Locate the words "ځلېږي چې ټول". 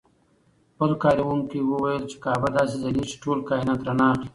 2.83-3.37